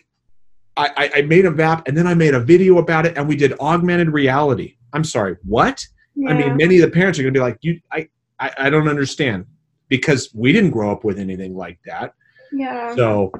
[0.75, 3.35] I, I- made a app and then I made a video about it and we
[3.35, 4.77] did augmented reality.
[4.93, 5.85] I'm sorry, what?
[6.27, 8.07] I mean, many of the parents are going to be like, "You, I,
[8.39, 9.45] I, I don't understand,"
[9.87, 12.13] because we didn't grow up with anything like that.
[12.53, 12.95] Yeah.
[12.95, 13.31] So,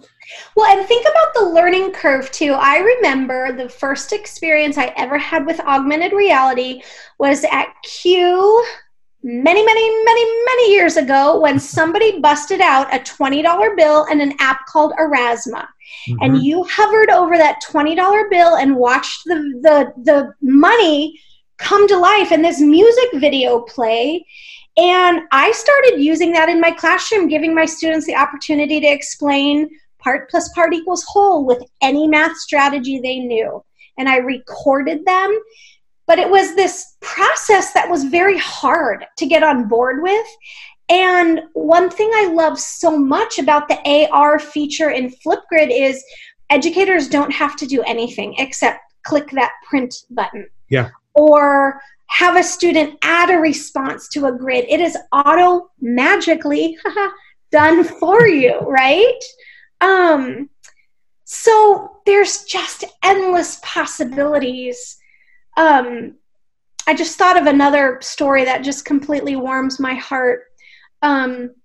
[0.55, 2.53] Well, and think about the learning curve too.
[2.53, 6.81] I remember the first experience I ever had with augmented reality
[7.19, 8.65] was at CUE
[9.23, 14.33] many, many, many, many years ago when somebody busted out a $20 bill and an
[14.39, 15.67] app called Aurasma.
[16.07, 16.17] mhm.
[16.21, 21.19] And you hovered over that $20 bill and watched the, the, the money
[21.57, 24.25] come to life and this music video play.
[24.77, 29.69] And I started using that in my classroom, giving my students the opportunity to explain
[29.99, 33.63] part plus part equals whole with any math strategy they knew.
[33.97, 35.39] And I recorded them.
[36.05, 40.25] But it was this process that was very hard to get on board with.
[40.89, 46.03] And one thing I love so much about the AR feature in Flipgrid is
[46.49, 50.47] educators don't have to do anything except click that print button.
[50.69, 50.89] Yeah.
[51.15, 51.79] Or
[52.13, 54.65] have a student add a response to a grid.
[54.69, 56.77] It is auto magically
[57.51, 59.19] done for you, right?
[59.81, 60.49] Um,
[61.23, 64.97] so there's just endless possibilities.
[65.57, 66.15] Um,
[66.85, 70.43] I just thought of another story that just completely warms my heart.
[71.01, 71.55] Um,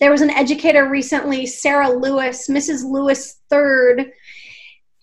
[0.00, 2.84] there was an educator recently, Sarah Lewis, Mrs.
[2.84, 4.12] Lewis Third,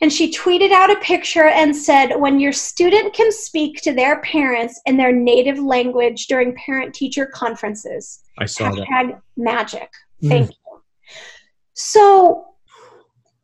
[0.06, 4.22] and she tweeted out a picture and said, "When your student can speak to their
[4.22, 8.88] parents in their native language during parent-teacher conferences, I saw that.
[8.88, 9.90] hashtag magic."
[10.22, 10.30] Mm.
[10.30, 10.82] Thank you.
[11.74, 12.46] So,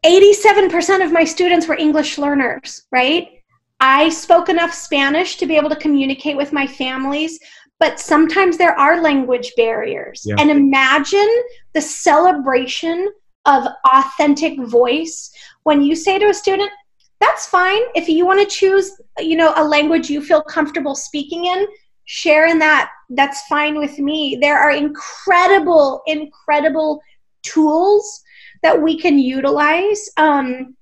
[0.06, 3.42] 87% of my students were English learners, right?
[3.80, 7.40] I spoke enough Spanish to be able to communicate with my families,
[7.80, 10.22] but sometimes there are language barriers.
[10.28, 10.36] Yeah.
[10.38, 11.32] And imagine
[11.74, 13.12] the celebration
[13.48, 15.32] of authentic voice
[15.64, 16.72] when you say to a student,
[17.20, 17.82] that's fine.
[17.96, 21.68] If you want to choose, you know, a language you feel comfortable speaking in,
[22.06, 22.90] share in that.
[23.10, 24.38] That's fine with me.
[24.42, 27.02] There are incredible, incredible
[27.44, 28.22] tools
[28.64, 30.10] that we can utilize.
[30.18, 30.76] Um,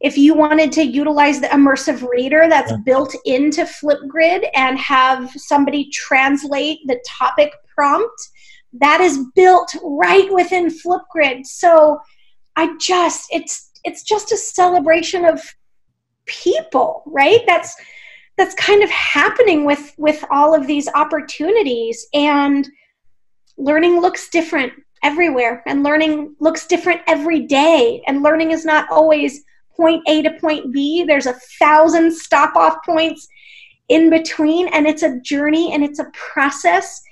[0.00, 2.78] if you wanted to utilize the immersive reader that's Yeah.
[2.84, 8.28] built into Flipgrid and have somebody translate the topic prompt,
[8.74, 11.44] that is built right within Flipgrid.
[11.46, 12.00] So
[12.56, 15.42] I just it's it's just a celebration of
[16.26, 17.40] people, right?
[17.46, 17.74] That's
[18.36, 22.68] that's kind of happening with with all of these opportunities and
[23.58, 24.72] learning looks different
[25.02, 29.42] everywhere and learning looks different every day and learning is not always
[29.76, 31.04] point A to point B.
[31.04, 33.26] There's a thousand stop off points
[33.88, 37.02] in between, and it's a journey and it's a process.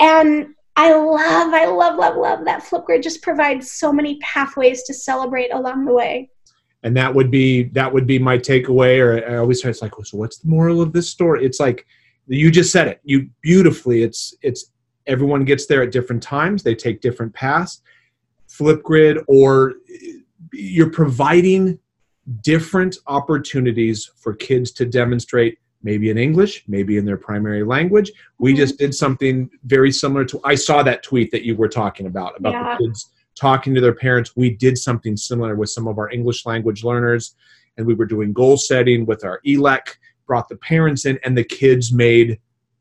[0.00, 0.48] And
[0.78, 5.52] I love, I love, love, love that Flipgrid just provides so many pathways to celebrate
[5.52, 6.30] along the way.
[6.82, 9.92] and that would be that would be my takeaway or i always say it's like
[10.04, 11.86] so what's the moral of this story it's like
[12.28, 14.72] you just said it you beautifully it's it's
[15.06, 17.82] everyone gets there at different times they take different paths
[18.48, 19.74] flipgrid or
[20.52, 21.78] you're providing
[22.42, 28.52] different opportunities for kids to demonstrate maybe in english maybe in their primary language we
[28.52, 28.56] Mhm.
[28.56, 32.36] just did something very similar to i saw that tweet that you were talking about
[32.38, 32.76] about Yeah.
[32.78, 36.46] the kids talking to their parents we did something similar with some of our english
[36.46, 37.34] language learners
[37.76, 39.96] and we were doing goal setting with our ELAC
[40.26, 42.38] brought the parents in and the kids made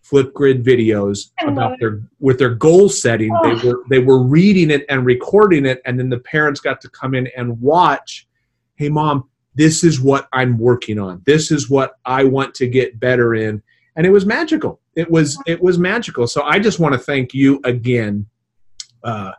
[0.10, 3.44] flipgrid videos about their with their goal setting Oh.
[3.56, 6.90] they were they were reading it and recording it and then the parents got to
[6.90, 8.28] come in and watch
[8.76, 11.22] hey mom this is what i'm working on.
[11.26, 13.62] This is what i want to get better in.
[13.96, 14.82] And it was magical.
[14.96, 16.28] It was it was magical.
[16.28, 18.28] So i just want to thank you again
[19.04, 19.32] uh,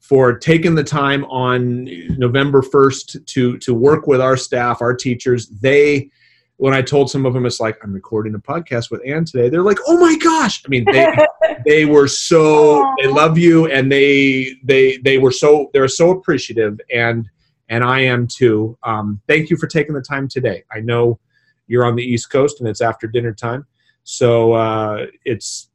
[0.00, 5.48] for taking the time on november 1st to to work with our staff our teachers.
[5.48, 6.10] They
[6.58, 9.48] when I told some of them, it's like I'm recording a podcast with Ann today.
[9.48, 11.14] They're like, "Oh my gosh!" I mean, they
[11.66, 16.80] they were so they love you, and they they they were so they're so appreciative,
[16.92, 17.28] and
[17.68, 18.76] and I am too.
[18.82, 20.64] Um, thank you for taking the time today.
[20.70, 21.18] I know
[21.66, 23.66] you're on the East Coast and it's after dinner time,
[24.04, 25.70] so uh, it's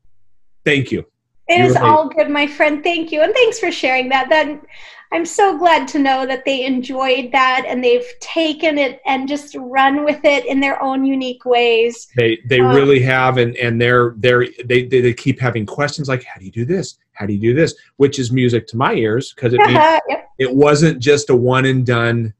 [0.66, 1.06] thank you.
[1.48, 2.82] It You is all good, my friend.
[2.84, 4.30] Thank you, and thanks for sharing that.
[4.30, 4.62] That
[5.12, 9.56] I'm so glad to know that they enjoyed that and they've taken it and just
[9.60, 12.08] run with it in their own unique ways.
[12.16, 16.08] They they Um, really have, and and they're they're they, they they keep having questions
[16.08, 16.98] like, "How do you do this?
[17.22, 20.28] How do you do this?" Which is music to my ears because it yep.
[20.40, 22.34] it wasn't just a one and done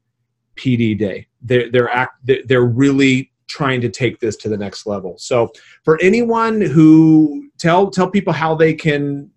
[0.56, 1.28] PD day.
[1.40, 5.14] They're they're act they're- they're really trying to take this to the next level.
[5.18, 5.50] So
[5.84, 9.30] for anyone who tell tell people how they can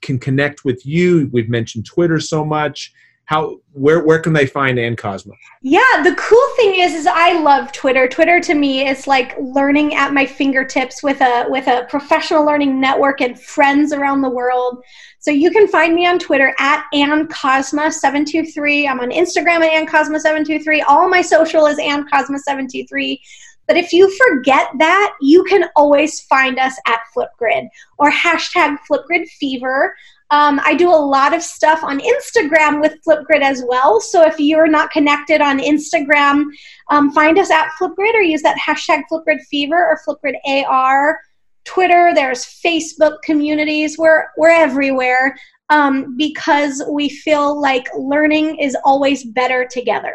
[0.00, 1.28] can connect with you.
[1.32, 2.92] We've mentioned Twitter so much.
[3.28, 5.32] How where where can they find Ann Kozma?
[5.60, 8.08] Yeah, the cool thing is, is I love Twitter.
[8.08, 12.80] Twitter to me is like learning at my fingertips with a with a professional learning
[12.80, 14.82] network and friends around the world.
[15.18, 18.88] So you can find me on Twitter at AnnKozma723.
[18.88, 20.84] I'm on Instagram at AnnKozma723.
[20.88, 23.20] All my social is AnnKozma723.
[23.66, 27.68] But if you forget that, you can always find us at Flipgrid
[27.98, 29.94] or hashtag Flipgrid Fever.
[30.30, 34.00] Um, I do a lot of stuff on Instagram with Flipgrid as well.
[34.00, 36.44] So if you're not connected on Instagram,
[36.90, 40.34] um, find us at Flipgrid or use that hashtag Flipgrid Fever or Flipgrid
[40.66, 41.18] AR.
[41.64, 43.98] Twitter, there's Facebook communities.
[43.98, 45.36] We're we're everywhere
[45.70, 50.14] um, because we feel like learning is always better together.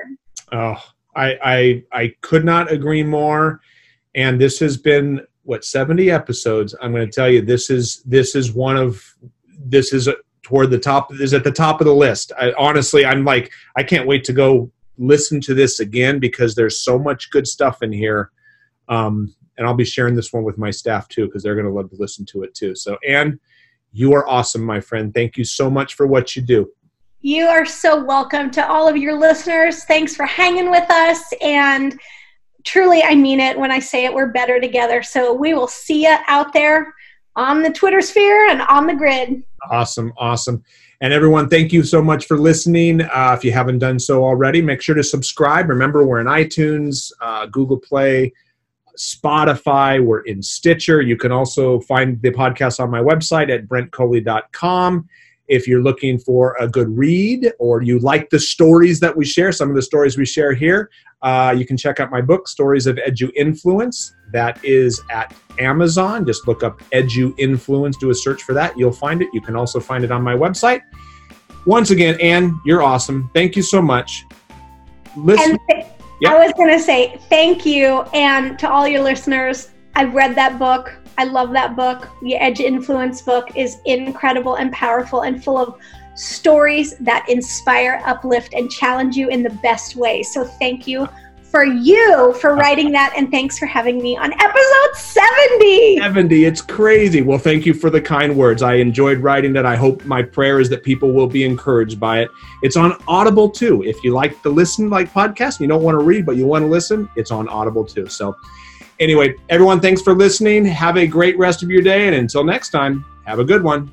[0.52, 0.84] Oh,
[1.16, 3.62] I I I could not agree more.
[4.16, 6.76] And this has been what 70 episodes.
[6.82, 9.04] I'm going to tell you this is this is one of
[9.64, 10.10] this is
[10.42, 12.32] toward the top is at the top of the list.
[12.38, 16.80] I, honestly, I'm like I can't wait to go listen to this again because there's
[16.80, 18.32] so much good stuff in here.
[18.90, 21.72] Um, and I'll be sharing this one with my staff too because they're going to
[21.72, 22.76] love to listen to it too.
[22.76, 23.40] So, Ann,
[23.92, 25.14] you are awesome, my friend.
[25.14, 26.70] Thank you so much for what you do.
[27.22, 29.86] You are so welcome to all of your listeners.
[29.86, 31.24] Thanks for hanging with us.
[31.42, 31.98] And
[32.66, 35.04] truly, I mean it when I say it, we're better together.
[35.04, 36.94] So we will see you out there
[37.36, 39.44] on the Twitter sphere and on the grid.
[39.70, 40.64] Awesome, awesome.
[41.02, 43.02] And everyone, thank you so much for listening.
[43.02, 45.68] Uh, if you haven't done so already, make sure to subscribe.
[45.68, 48.32] Remember, we're in iTunes, uh, Google Play,
[48.98, 51.02] Spotify, we're in Stitcher.
[51.02, 55.10] You can also find the podcast on my website at brentcoley.com.
[55.48, 59.52] If you're looking for a good read or you like the stories that we share,
[59.52, 60.90] some of the stories we share here,
[61.24, 64.16] uh, you can check out my book, Stories of Edu Influence.
[64.32, 66.26] That is at Amazon.
[66.26, 68.78] Just look up Edu Influence, do a search for that.
[68.78, 69.30] You'll find it.
[69.34, 70.82] You can also find it on my website.
[71.66, 73.30] Once again, Ann, you're awesome.
[73.34, 74.26] Thank you so much.
[75.16, 75.86] Listen, And th-
[76.22, 76.32] Yep.
[76.32, 78.02] I was going to say thank you.
[78.14, 80.96] And to all your listeners, I've read that book.
[81.18, 82.08] I love that book.
[82.22, 85.76] The Edu Influence book is incredible and powerful and full of
[86.16, 90.24] stories that inspire, uplift, and challenge you in the best way.
[90.24, 91.08] So thank you
[91.54, 93.14] for you for writing that.
[93.16, 96.00] And thanks for having me on episode 70.
[96.00, 96.46] 70.
[96.46, 97.22] It's crazy.
[97.22, 98.64] Well, thank you for the kind words.
[98.64, 99.64] I enjoyed writing that.
[99.64, 102.32] I hope my prayer is that people will be encouraged by it.
[102.64, 103.84] It's on Audible too.
[103.84, 106.64] If you like to listen like podcasts, you don't want to read, but you want
[106.64, 108.08] to listen, it's on Audible too.
[108.08, 108.36] So,
[109.00, 110.66] anyway, everyone, thanks for listening.
[110.66, 112.08] Have a great rest of your day.
[112.08, 113.92] And until next time, have a good one.